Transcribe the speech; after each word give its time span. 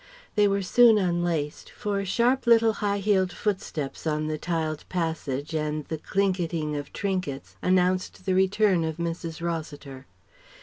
They 0.33 0.47
were 0.47 0.63
soon 0.63 0.97
unlaced, 0.97 1.69
for 1.69 2.03
sharp 2.05 2.47
little 2.47 2.73
high 2.81 2.97
heeled 2.97 3.31
footsteps 3.31 4.07
on 4.07 4.25
the 4.25 4.39
tiled 4.39 4.83
passage 4.89 5.53
and 5.53 5.85
the 5.89 5.99
clinketing 5.99 6.75
of 6.75 6.91
trinkets 6.91 7.55
announced 7.61 8.25
the 8.25 8.33
return 8.33 8.83
of 8.83 8.97
Mrs. 8.97 9.43
Rossiter. 9.43 10.07